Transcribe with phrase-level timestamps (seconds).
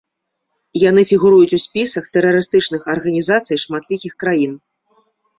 [0.83, 4.57] Яны фігуруюць у спісах тэрарыстычных арганізацый шматлікіх краін.